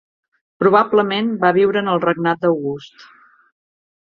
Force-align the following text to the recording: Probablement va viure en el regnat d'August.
Probablement 0.63 1.29
va 1.45 1.51
viure 1.59 1.81
en 1.85 1.91
el 1.93 2.01
regnat 2.07 2.43
d'August. 2.47 3.07